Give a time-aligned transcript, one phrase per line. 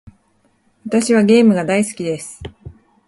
[0.83, 2.39] 私はゲームが大好きです。